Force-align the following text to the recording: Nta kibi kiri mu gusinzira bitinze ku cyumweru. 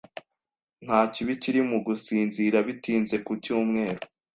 Nta 0.85 0.99
kibi 1.13 1.33
kiri 1.41 1.61
mu 1.69 1.77
gusinzira 1.87 2.57
bitinze 2.67 3.15
ku 3.25 3.31
cyumweru. 3.43 4.01